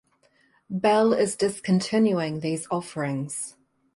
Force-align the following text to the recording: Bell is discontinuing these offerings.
Bell 0.67 1.13
is 1.13 1.35
discontinuing 1.35 2.39
these 2.39 2.65
offerings. 2.71 3.55